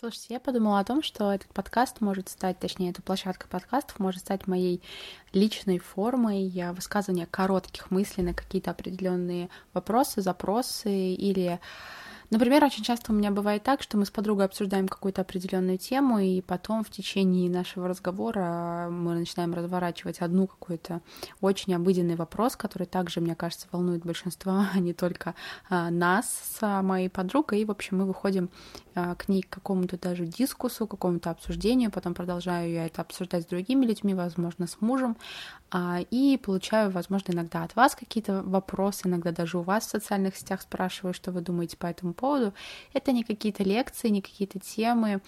[0.00, 4.20] Слушайте, я подумала о том, что этот подкаст может стать, точнее, эта площадка подкастов может
[4.20, 4.82] стать моей
[5.34, 6.50] личной формой.
[6.72, 11.60] Высказывания коротких мыслей на какие-то определенные вопросы, запросы или
[12.30, 16.20] Например, очень часто у меня бывает так, что мы с подругой обсуждаем какую-то определенную тему,
[16.20, 21.00] и потом в течение нашего разговора мы начинаем разворачивать одну какую-то
[21.40, 25.34] очень обыденный вопрос, который также, мне кажется, волнует большинство, а не только
[25.68, 27.62] а, нас с моей подругой.
[27.62, 28.48] И, в общем, мы выходим
[28.94, 33.46] а, к ней к какому-то даже дискусу, какому-то обсуждению, потом продолжаю я это обсуждать с
[33.46, 35.16] другими людьми, возможно, с мужем,
[35.72, 40.36] а, и получаю, возможно, иногда от вас какие-то вопросы, иногда даже у вас в социальных
[40.36, 42.54] сетях спрашиваю, что вы думаете по этому поводу.
[42.92, 45.20] Это не какие-то лекции, не какие-то темы,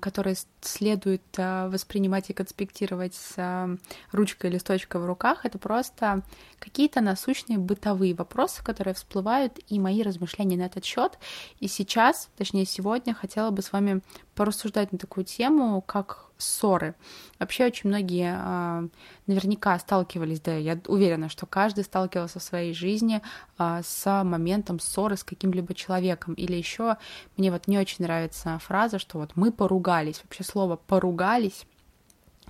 [0.00, 3.78] которые следует а, воспринимать и конспектировать с
[4.10, 6.22] ручкой и листочкой в руках, это просто
[6.58, 11.18] какие-то насущные бытовые вопросы, которые всплывают, и мои размышления на этот счет.
[11.58, 14.02] И сейчас, точнее сегодня, хотела бы с вами
[14.34, 16.94] порассуждать на такую тему, как ссоры.
[17.38, 18.88] Вообще очень многие э,
[19.26, 23.22] наверняка сталкивались, да, я уверена, что каждый сталкивался в своей жизни
[23.58, 26.34] э, с моментом ссоры с каким-либо человеком.
[26.34, 26.96] Или еще
[27.36, 30.20] мне вот не очень нравится фраза, что вот мы поругались.
[30.22, 31.64] Вообще слово поругались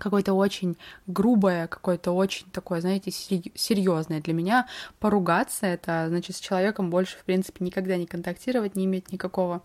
[0.02, 4.66] какое-то очень грубое, какое-то очень такое, знаете, серьезное для меня.
[4.98, 9.62] Поругаться это значит с человеком больше, в принципе, никогда не контактировать, не иметь никакого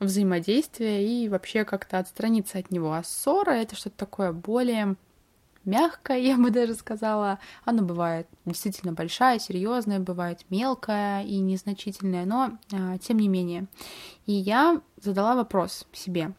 [0.00, 2.94] взаимодействия и вообще как-то отстраниться от него.
[2.94, 4.96] А ссора это что-то такое более
[5.66, 7.38] мягкое, я бы даже сказала.
[7.66, 13.66] Оно бывает действительно большая, серьезная, бывает мелкая и незначительная, но а, тем не менее.
[14.24, 16.32] И я задала вопрос себе.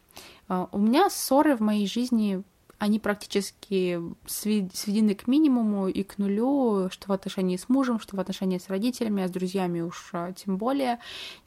[0.48, 2.42] А, у меня ссоры в моей жизни
[2.78, 8.20] они практически сведены к минимуму и к нулю, что в отношении с мужем, что в
[8.20, 11.00] отношении с родителями, а с друзьями уж а, тем более.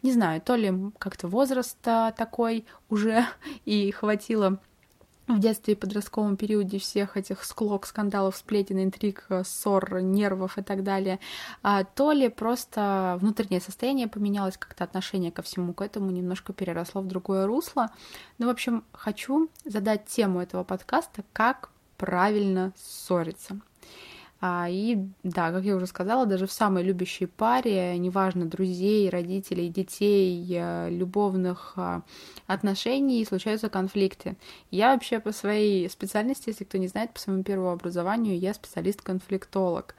[0.04, 3.26] Не знаю, то ли как-то возраст такой уже
[3.66, 4.60] и хватило
[5.28, 10.84] в детстве и подростковом периоде всех этих склок, скандалов, сплетен, интриг, ссор, нервов и так
[10.84, 11.20] далее,
[11.64, 17.02] а то ли просто внутреннее состояние поменялось, как-то отношение ко всему к этому немножко переросло
[17.02, 17.92] в другое русло.
[18.38, 23.60] Ну, в общем, хочу задать тему этого подкаста «Как правильно ссориться».
[24.44, 29.70] А, и да, как я уже сказала, даже в самой любящей паре, неважно, друзей, родителей,
[29.70, 32.02] детей, э, любовных а,
[32.48, 34.36] отношений, случаются конфликты.
[34.72, 39.94] Я вообще по своей специальности, если кто не знает, по своему первому образованию, я специалист-конфликтолог.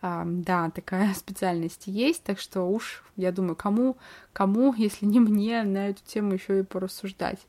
[0.00, 3.96] А, да, такая специальность есть, так что уж, я думаю, кому,
[4.32, 7.40] кому, если не мне, на эту тему еще и порассуждать.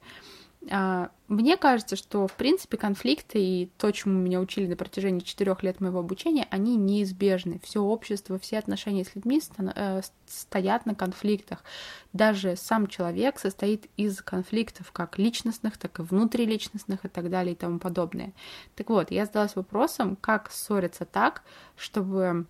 [0.69, 5.63] А, мне кажется, что, в принципе, конфликты и то, чему меня учили на протяжении четырех
[5.63, 7.61] лет моего обучения, они неизбежны.
[7.63, 11.63] Все общество, все отношения с людьми э, стоят на конфликтах.
[12.11, 17.57] Даже сам человек состоит из конфликтов, как личностных, так и внутриличностных и так далее и
[17.57, 18.33] тому подобное.
[18.75, 21.43] Так вот, я задалась вопросом, как ссориться так,
[21.77, 22.45] чтобы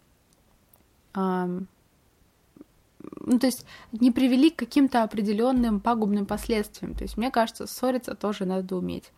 [3.19, 6.95] ну, то есть не привели к каким-то определенным пагубным последствиям.
[6.95, 9.11] То есть, мне кажется, ссориться тоже надо уметь.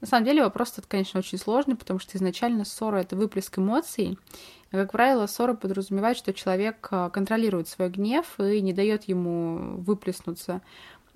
[0.00, 4.18] На самом деле вопрос этот, конечно, очень сложный, потому что изначально ссора— это выплеск эмоций.
[4.70, 9.76] А, как правило, ссора подразумевает, что человек а, контролирует свой гнев и не дает ему
[9.78, 10.62] выплеснуться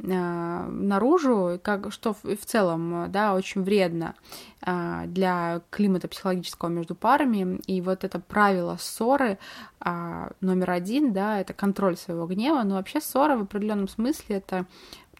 [0.03, 4.15] наружу, как, что в, в целом, да, очень вредно
[4.61, 7.61] а, для климата психологического между парами.
[7.67, 9.39] И вот это правило ссоры
[9.81, 12.63] а, номер один, да, это контроль своего гнева.
[12.65, 14.67] Но вообще ссора в определенном смысле это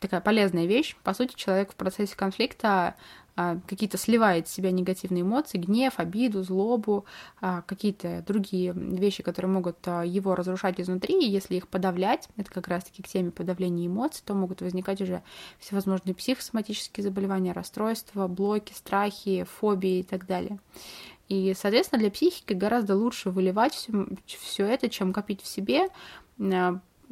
[0.01, 0.97] такая полезная вещь.
[1.05, 2.97] По сути, человек в процессе конфликта
[3.35, 7.07] какие-то сливает в себя негативные эмоции, гнев, обиду, злобу,
[7.41, 12.51] а, какие-то другие вещи, которые могут а, его разрушать изнутри, и если их подавлять, это
[12.51, 15.23] как раз-таки к теме подавления эмоций, то могут возникать уже
[15.59, 20.59] всевозможные психосоматические заболевания, расстройства, блоки, страхи, фобии и так далее.
[21.29, 23.89] И, соответственно, для психики гораздо лучше выливать
[24.27, 25.89] все это, чем копить в себе,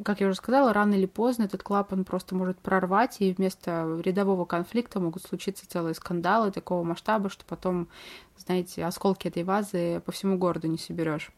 [0.05, 4.45] как я уже сказала, рано или поздно этот клапан просто может прорвать, и вместо рядового
[4.45, 7.89] конфликта могут случиться целые скандалы такого масштаба, что потом,
[8.37, 11.31] знаете, осколки этой вазы по всему городу не соберешь.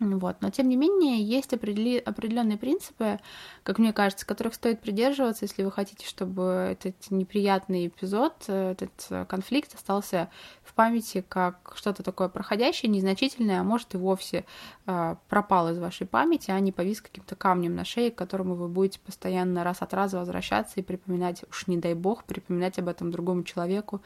[0.00, 0.36] Вот.
[0.40, 3.20] Но, тем не менее, есть определенные принципы,
[3.62, 9.74] как мне кажется, которых стоит придерживаться, если вы хотите, чтобы этот неприятный эпизод, этот конфликт
[9.74, 10.30] остался
[10.62, 14.46] в памяти как что-то такое проходящее, незначительное, а может и вовсе
[14.86, 18.68] э, пропал из вашей памяти, а не повис каким-то камнем на шее, к которому вы
[18.68, 23.10] будете постоянно раз от раза возвращаться и припоминать, уж не дай бог, припоминать об этом
[23.10, 24.00] другому человеку,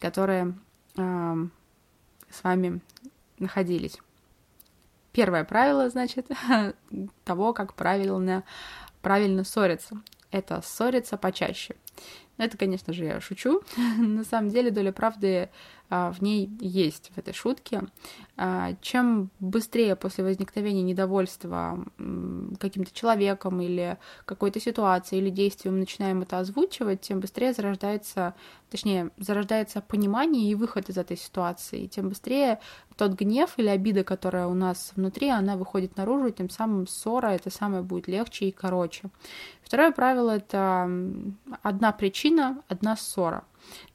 [0.00, 0.54] которые
[0.96, 1.36] э,
[2.30, 2.80] с вами
[3.38, 3.98] находились.
[5.12, 6.28] Первое правило, значит,
[7.24, 8.44] того, как правильно,
[9.02, 10.00] правильно ссориться.
[10.30, 11.74] Это ссориться почаще.
[12.36, 13.62] Это, конечно же, я шучу.
[13.98, 15.50] На самом деле доля правды
[15.90, 17.82] а, в ней есть, в этой шутке.
[18.36, 21.84] А, чем быстрее после возникновения недовольства
[22.58, 28.34] каким-то человеком или какой-то ситуацией или действием начинаем это озвучивать, тем быстрее зарождается,
[28.70, 32.60] точнее, зарождается понимание и выход из этой ситуации, тем быстрее
[32.96, 37.28] тот гнев или обида, которая у нас внутри, она выходит наружу, и тем самым ссора
[37.28, 39.08] это самое будет легче и короче.
[39.62, 40.90] Второе правило— это
[41.62, 43.44] одна причина, одна ссора.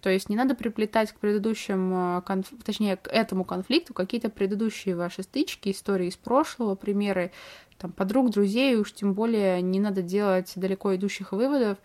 [0.02, 2.48] То есть не надо приплетать к предыдущим, э, конф...
[2.64, 7.32] точнее, к этому конфликту какие-то предыдущие ваши стычки, истории из прошлого, примеры
[7.78, 11.78] там, подруг, друзей, уж тем более не надо делать далеко идущих выводов,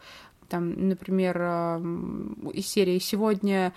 [0.49, 1.81] там, например, э,
[2.53, 3.73] из серии «Сегодня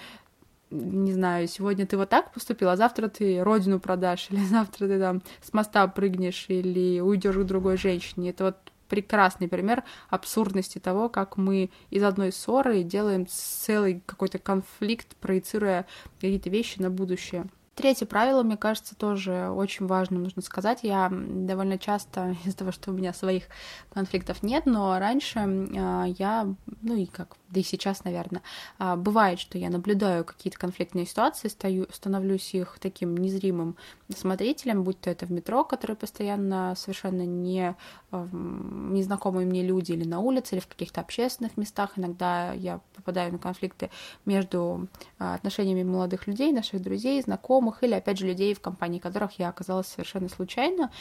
[0.73, 4.99] не знаю, сегодня ты вот так поступил, а завтра ты родину продашь, или завтра ты
[4.99, 8.31] там с моста прыгнешь, или уйдешь к другой женщине.
[8.31, 8.57] Это вот
[8.93, 15.87] прекрасный пример абсурдности того, как мы из одной ссоры делаем целый какой-то конфликт, проецируя
[16.17, 17.47] какие-то вещи на будущее.
[17.73, 20.81] Третье правило, мне кажется, тоже очень важно нужно сказать.
[20.83, 23.45] Я довольно часто, из-за того, что у меня своих
[23.91, 26.53] конфликтов нет, но раньше э, я,
[26.83, 28.41] ну и как да и сейчас, наверное,
[28.79, 33.77] а, бывает, что я наблюдаю какие-то конфликтные ситуации, стою, становлюсь их таким незримым
[34.15, 37.75] смотрителем, будь то это в метро, который постоянно совершенно не
[38.11, 41.91] незнакомые мне люди, или на улице, или в каких-то общественных местах.
[41.95, 43.89] Иногда я попадаю на конфликты
[44.25, 49.39] между а, отношениями молодых людей, наших друзей, знакомых, или, опять же, людей, в компании которых
[49.39, 50.91] я оказалась совершенно случайно.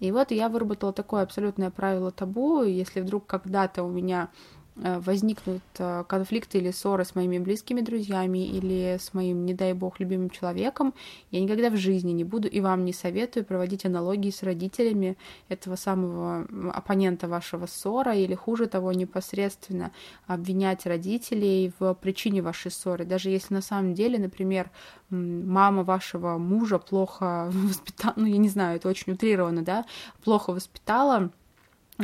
[0.00, 4.30] И вот я выработала такое абсолютное правило табу, если вдруг когда-то у меня
[4.74, 10.00] возникнут э, конфликты или ссоры с моими близкими друзьями или с моим, не дай бог,
[10.00, 10.94] любимым человеком,
[11.30, 15.76] я никогда в жизни не буду и вам не советую проводить аналогии с родителями этого
[15.76, 19.92] самого оппонента вашего ссора или, хуже того, непосредственно
[20.26, 23.04] обвинять родителей в причине вашей ссоры.
[23.04, 24.70] Даже если на самом деле, например,
[25.10, 29.84] мама вашего мужа плохо воспитала, ну, я не знаю, это очень утрированно, да,
[30.24, 31.30] плохо воспитала,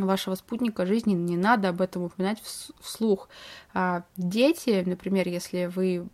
[0.06, 2.42] вашего спутника жизни, не надо об этом упоминать
[2.80, 3.28] вслух.
[3.74, 6.08] А дети, например, если вы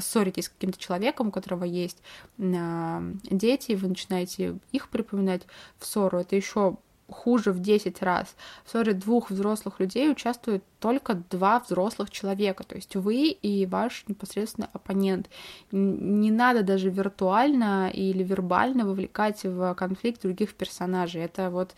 [0.00, 2.02] ссоритесь с каким-то человеком, у которого есть
[2.38, 5.42] а, дети, вы начинаете их припоминать
[5.78, 6.76] в ссору, это еще
[7.08, 8.34] хуже в 10 раз.
[8.64, 14.04] В ссоре двух взрослых людей участвуют только два взрослых человека, то есть вы и ваш
[14.08, 15.28] непосредственно оппонент.
[15.70, 21.22] Не надо даже виртуально или вербально вовлекать в конфликт других персонажей.
[21.22, 21.74] Это вот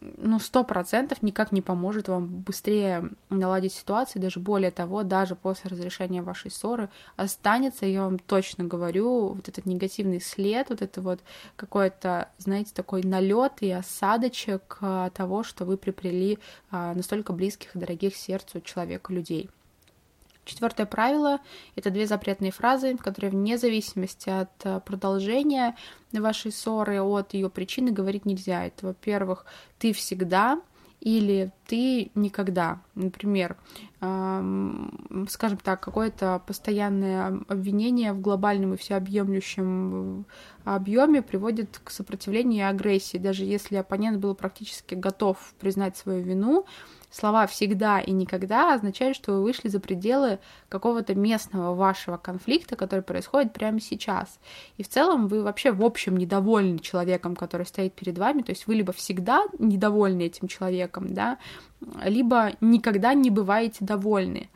[0.00, 5.70] ну, сто процентов никак не поможет вам быстрее наладить ситуацию, даже более того, даже после
[5.70, 11.20] разрешения вашей ссоры останется, я вам точно говорю, вот этот негативный след, вот это вот
[11.54, 16.38] какой-то, знаете, такой налет и осадочек а, того, что вы приплели
[16.70, 19.50] а, настолько близких и дорогих сердцу человека людей.
[20.46, 21.40] Четвертое правило—
[21.74, 25.74] это две запретные фразы, которые вне зависимости от э, продолжения
[26.12, 28.64] вашей ссоры, от ее причины говорить нельзя.
[28.64, 29.44] Это, во-первых,
[29.80, 30.62] ты всегда
[31.00, 32.80] или ты никогда.
[32.94, 33.56] Например,
[35.28, 40.24] скажем так, какое-то постоянное обвинение в глобальном и всеобъемлющем э,
[40.64, 43.16] объеме приводит к сопротивлению и агрессии.
[43.16, 46.66] Даже если оппонент был практически готов признать свою вину,
[47.10, 53.00] слова «всегда» и «никогда» означают, что вы вышли за пределы какого-то местного вашего конфликта, который
[53.00, 54.38] происходит прямо сейчас.
[54.76, 58.66] И в целом вы вообще в общем недовольны человеком, который стоит перед вами, то есть
[58.66, 61.38] вы либо всегда недовольны этим человеком, да,
[62.02, 64.48] либо никогда не бываете довольны.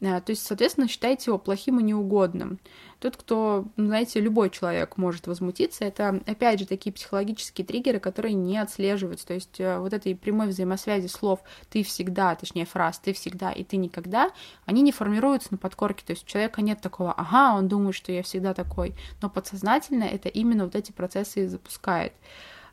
[0.00, 2.58] Э, то есть, соответственно, считаете его плохим и неугодным.
[3.00, 8.58] Тот, кто, знаете, любой человек может возмутиться, это, опять же, такие психологические триггеры, которые не
[8.58, 9.26] отслеживаются.
[9.26, 13.64] То есть э, вот этой прямой взаимосвязи слов «ты всегда», точнее фраз «ты всегда» и
[13.64, 14.30] «ты никогда»,
[14.66, 16.04] они не формируются на подкорке.
[16.04, 20.04] То есть у человека нет такого «ага, он думает, что я всегда такой», но подсознательно
[20.04, 22.12] это именно вот эти процессы и запускает.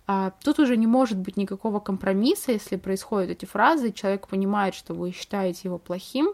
[0.07, 4.93] А, тут уже не может быть никакого компромисса, если происходят эти фразы, человек понимает, что
[4.93, 6.33] вы считаете его плохим,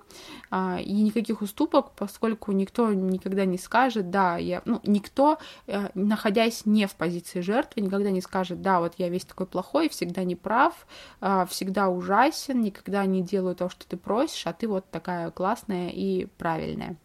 [0.50, 6.66] а, и никаких уступок, поскольку никто никогда не скажет, да, я, ну, никто, э, находясь
[6.66, 10.36] не в позиции жертвы, никогда не скажет, да, вот я весь такой плохой, всегда не
[10.36, 10.88] прав,
[11.20, 15.90] а, всегда ужасен, никогда не делаю то, что ты просишь, а ты вот такая классная
[15.90, 16.98] и правильная.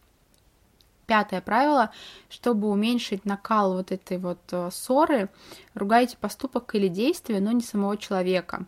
[1.12, 1.90] Пятое правило,
[2.30, 5.28] чтобы уменьшить накал вот этой вот э, ссоры,
[5.74, 8.64] ругайте поступок или действие, но не самого человека.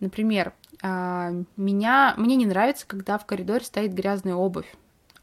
[0.00, 4.74] Например, а, меня, мне не нравится, когда в коридоре стоит грязная обувь,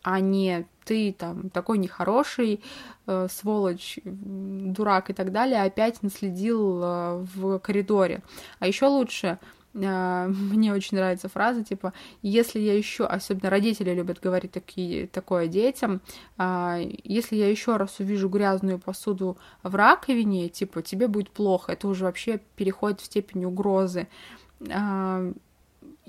[0.03, 2.61] а не ты там такой нехороший,
[3.07, 8.21] э, сволочь, дурак и так далее, опять наследил э, в коридоре.
[8.59, 9.39] А еще лучше
[9.73, 16.01] мне очень нравится фраза, типа, если я еще, особенно родители любят говорить такие, такое детям,
[16.37, 21.87] а, если я еще раз увижу грязную посуду в раковине, типа, тебе будет плохо, это
[21.87, 24.07] уже вообще переходит в степень угрозы.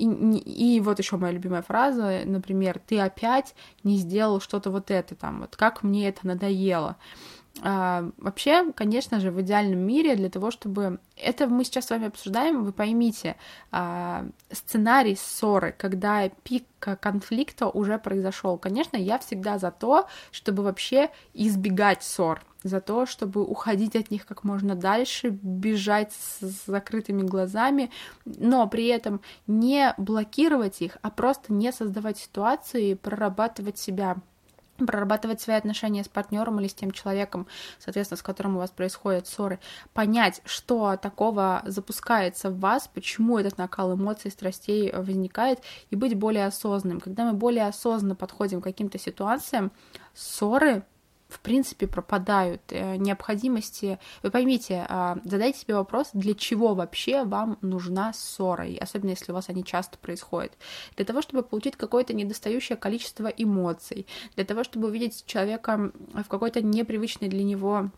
[0.01, 3.55] И, и вот еще моя любимая фраза, например, ты опять
[3.85, 6.97] не сделал что-то вот это там, вот как мне это надоело.
[7.63, 11.01] А, вообще, конечно же, в идеальном мире для того, чтобы...
[11.17, 13.37] Это мы сейчас с вами обсуждаем, вы поймите,
[13.71, 18.57] а, сценарий ссоры, когда пик конфликта уже произошел.
[18.57, 24.27] Конечно, я всегда за то, чтобы вообще избегать ссор, за то, чтобы уходить от них
[24.27, 27.91] как можно дальше, бежать с закрытыми глазами,
[28.25, 34.17] но при этом не блокировать их, а просто не создавать ситуации, прорабатывать себя
[34.87, 37.47] прорабатывать свои отношения с партнером или с тем человеком,
[37.79, 39.59] соответственно, с которым у вас происходят ссоры,
[39.93, 46.47] понять, что такого запускается в вас, почему этот накал эмоций, страстей возникает, и быть более
[46.47, 47.01] осознанным.
[47.01, 49.71] Когда мы более осознанно подходим к каким-то ситуациям,
[50.15, 50.85] ссоры
[51.31, 53.99] в принципе, пропадают э, необходимости.
[54.23, 59.33] Вы поймите, а, задайте себе вопрос, для чего вообще вам нужна ссора, и особенно если
[59.33, 60.53] у вас они часто происходят.
[60.97, 64.07] Для того, чтобы получить какое-то недостающее количество эмоций,
[64.37, 67.91] для того, чтобы увидеть человека в какой-то непривычной для него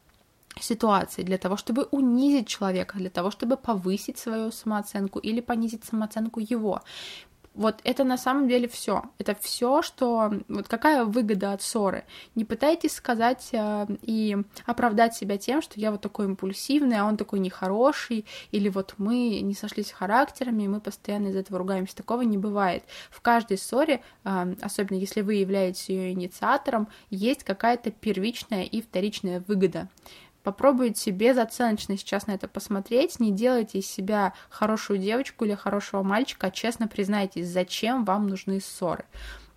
[0.60, 6.40] ситуации, для того, чтобы унизить человека, для того, чтобы повысить свою самооценку или понизить самооценку
[6.40, 6.82] его.
[7.54, 9.02] Вот это на самом деле все.
[9.18, 10.32] Это все, что...
[10.48, 12.04] Вот какая выгода от ссоры?
[12.34, 17.18] Не пытайтесь сказать э, и оправдать себя тем, что я вот такой импульсивный, а он
[17.18, 21.94] такой нехороший, или вот мы не сошлись характерами, и мы постоянно из этого ругаемся.
[21.94, 22.84] Такого не бывает.
[23.10, 29.44] В каждой ссоре, э, особенно если вы являетесь ее инициатором, есть какая-то первичная и вторичная
[29.46, 29.88] выгода.
[30.42, 36.48] Попробуйте безоценочно сейчас на это посмотреть, не делайте из себя хорошую девочку или хорошего мальчика,
[36.48, 39.04] а честно признайтесь, зачем вам нужны ссоры.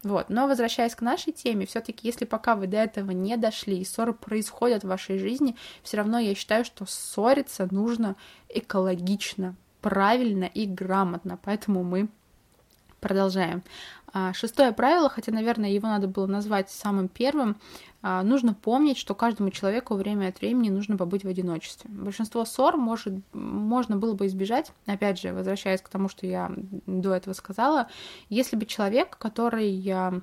[0.04, 0.30] Вот.
[0.30, 4.14] Но возвращаясь к нашей теме, все-таки, если пока вы до этого не дошли, и ссоры
[4.14, 8.16] происходят в вашей жизни, все равно я считаю, что ссориться нужно
[8.48, 11.40] экологично, правильно и грамотно.
[11.44, 12.08] Поэтому мы
[13.00, 13.64] продолжаем.
[14.14, 17.58] А, шестое правило, хотя, наверное, его надо было назвать самым первым,
[18.24, 21.90] нужно помнить, что каждому человеку время от времени нужно побыть в одиночестве.
[21.90, 26.52] Большинство ссор может, можно было бы избежать, опять же, возвращаясь к тому, что я
[26.86, 27.88] до этого сказала,
[28.30, 30.22] если бы человек, который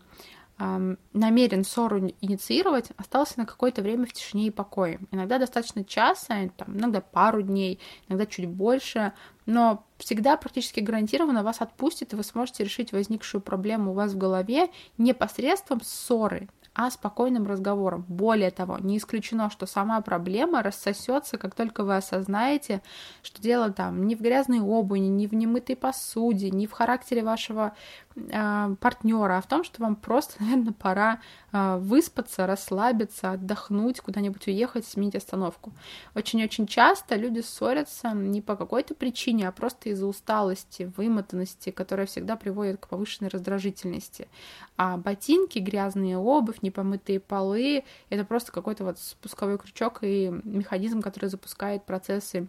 [0.58, 5.00] намерен ссору инициировать, остался на какое-то время в тишине и покое.
[5.10, 9.12] Иногда достаточно часа, там, иногда пару дней, иногда чуть больше,
[9.44, 14.18] но всегда практически гарантированно вас отпустит, и вы сможете решить возникшую проблему у вас в
[14.18, 18.04] голове не посредством ссоры, а спокойным разговором.
[18.08, 22.82] Более того, не исключено, что сама проблема рассосется, как только вы осознаете,
[23.22, 27.74] что дело там не в грязной обуви, не в немытой посуде, не в характере вашего
[28.14, 31.20] партнера, а в том, что вам просто, наверное, пора
[31.52, 35.72] э, выспаться, расслабиться, отдохнуть, куда-нибудь уехать, сменить остановку.
[36.14, 42.36] Очень-очень часто люди ссорятся не по какой-то причине, а просто из-за усталости, вымотанности, которая всегда
[42.36, 44.28] приводит к повышенной раздражительности.
[44.76, 51.28] А ботинки, грязные обувь, непомытые полы— это просто какой-то вот спусковой крючок и механизм, который
[51.28, 52.48] запускает процессы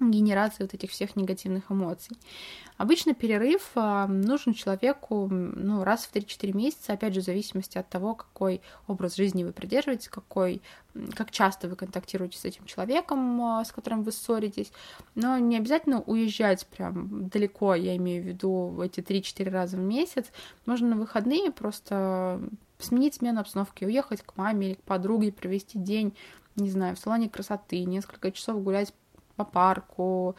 [0.00, 2.16] генерации вот этих всех негативных эмоций.
[2.78, 7.88] Обычно перерыв а, нужен человеку ну, раз в 3-4 месяца, опять же, в зависимости от
[7.90, 10.62] того, какой образ жизни вы придерживаетесь, какой,
[11.14, 14.72] как часто вы контактируете с этим человеком, а, с которым вы ссоритесь.
[15.14, 20.26] Но не обязательно уезжать прям далеко, я имею в виду эти 3-4 раза в месяц.
[20.64, 22.40] Можно на выходные просто
[22.78, 26.14] сменить смену обстановки, уехать к маме или к подруге, провести день,
[26.56, 28.92] не знаю, в салоне красоты, несколько часов гулять
[29.40, 30.36] по парку,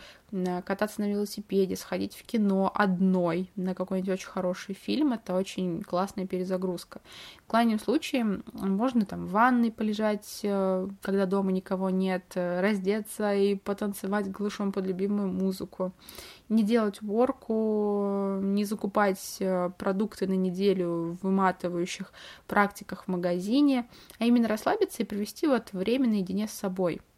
[0.63, 6.27] кататься на велосипеде, сходить в кино одной на какой-нибудь очень хороший фильм, это очень классная
[6.27, 7.01] перезагрузка.
[7.47, 13.33] В крайнем случае можно там в ванной полежать, э, когда дома никого нет, э, раздеться
[13.33, 15.91] и потанцевать голышом под любимую музыку,
[16.47, 22.13] не делать уборку, не закупать э, продукты на неделю в выматывающих
[22.47, 23.87] практиках в магазине,
[24.19, 27.01] а именно расслабиться и провести вот время наедине с собой–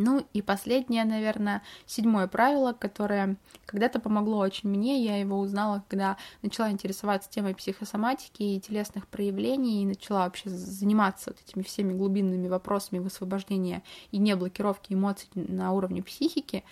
[0.00, 6.16] ну и последнее, наверное, седьмое правило, которое когда-то помогло очень мне, я его узнала, когда
[6.42, 12.48] начала интересоваться темой психосоматики и телесных проявлений, и начала вообще заниматься вот этими всеми глубинными
[12.48, 16.64] вопросами высвобождения и не блокировки эмоций на уровне психики,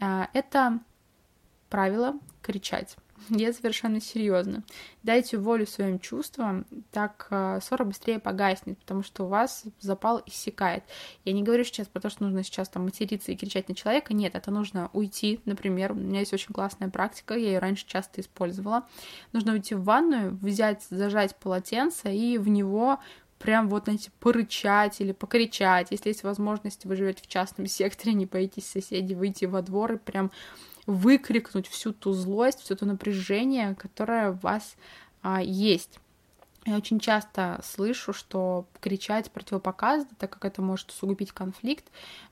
[0.00, 0.80] а, это
[1.68, 2.96] правило кричать.
[3.28, 4.62] Я совершенно серьезно.
[5.02, 10.84] Дайте волю своим чувствам, так э, ссора быстрее погаснет, потому что у вас запал иссякает.
[11.24, 14.14] Я не говорю сейчас про то, что нужно сейчас там материться и кричать на человека.
[14.14, 15.92] Нет, это нужно уйти, например.
[15.92, 18.86] У меня есть очень классная практика, я ее раньше часто использовала.
[19.32, 22.98] Нужно уйти в ванную, взять, зажать полотенце и в него
[23.42, 25.88] прям вот, знаете, порычать или покричать.
[25.90, 29.98] Если есть возможность, вы живете в частном секторе, не боитесь соседей, выйти во двор и
[29.98, 30.30] прям
[30.86, 34.76] выкрикнуть всю ту злость, все то напряжение, которое у вас
[35.22, 35.98] а, есть.
[36.64, 41.84] Я очень часто слышу, что кричать противопоказано, так как это может усугубить конфликт.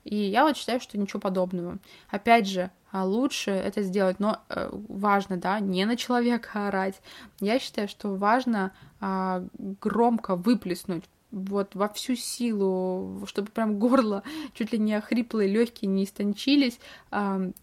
[0.04, 1.78] И я вот считаю, что ничего подобного.
[2.08, 7.00] Опять же, лучше это сделать, но э, важно, да, не на человека орать.
[7.40, 9.44] Я считаю, что важно а,
[9.80, 14.22] громко выплеснуть вот во всю силу, чтобы прям горло
[14.54, 16.80] чуть ли не охрипло и легкие не истончились,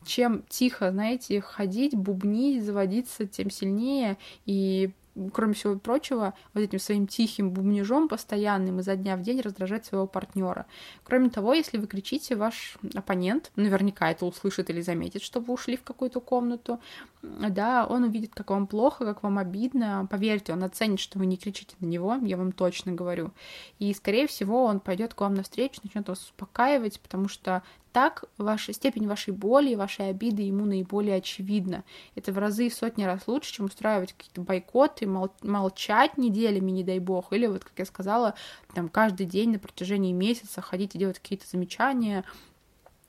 [0.06, 4.92] чем тихо, знаете, ходить, бубнить, заводиться, тем сильнее и
[5.34, 10.08] кроме всего прочего, вот этим своим тихим бубнежом постоянным изо дня в день раздражать своего
[10.08, 10.66] партнера.
[11.04, 15.78] Кроме того, если вы кричите, ваш оппонент наверняка это услышит или заметит, что вы ушли
[15.78, 16.80] в какую-то комнату,
[17.22, 21.38] да, он увидит, как вам плохо, как вам обидно, поверьте, он оценит, что вы не
[21.38, 23.32] кричите на него, я вам точно говорю,
[23.80, 28.74] и, скорее всего, он пойдет к вам навстречу, начнет вас успокаивать, потому что так ваша
[28.74, 31.84] степень вашей боли и вашей обиды ему наиболее очевидна.
[32.16, 36.72] Это в разы и в сотни раз лучше, чем устраивать какие-то бойкоты, мол- молчать неделями,
[36.72, 38.36] не дай бог, или вот, как я сказала,
[38.74, 42.24] там каждый день на протяжении месяца ходить и делать какие-то замечания,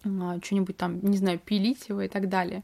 [0.04, 2.62] а, что-нибудь там, не знаю, пилить его и так далее.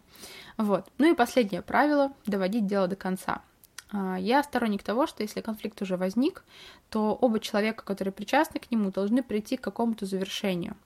[0.56, 0.86] Вот.
[0.98, 3.42] Ну и последнее правило— доводить дело до конца.
[3.90, 6.44] А, я сторонник того, что если конфликт уже возник,
[6.90, 10.76] то оба человека, которые причастны к нему, должны прийти к какому-то завершению.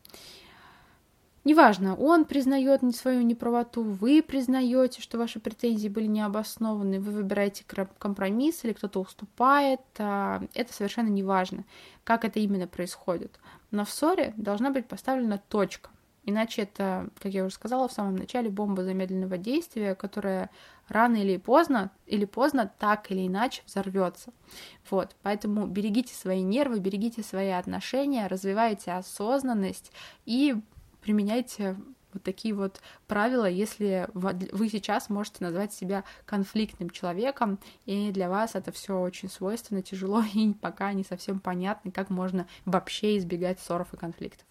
[1.48, 7.64] Неважно, он признает свою неправоту, вы признаете, что ваши претензии были необоснованы, вы выбираете
[7.98, 11.64] компромисс или кто-то уступает, а, это совершенно неважно,
[12.04, 13.40] как это именно происходит.
[13.70, 15.88] Но в ссоре должна быть поставлена точка.
[16.22, 20.50] Иначе это, как я уже сказала в самом начале, бомба замедленного действия, которая
[20.86, 24.34] рано или поздно, или поздно так или иначе взорвется.
[24.90, 29.92] Вот, поэтому берегите свои нервы, берегите свои отношения, развивайте осознанность
[30.26, 30.60] и
[31.08, 31.74] применяйте
[32.12, 38.54] вот такие вот правила, если вы сейчас можете назвать себя конфликтным человеком, и для вас
[38.54, 43.94] это все очень свойственно, тяжело и пока не совсем понятно, как можно вообще избегать ссоров
[43.94, 44.46] и конфликтов.